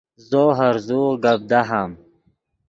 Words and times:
زو 0.29 0.43
ہرزوغ 0.57 1.11
گپ 1.23 1.39
دہام 1.49 1.91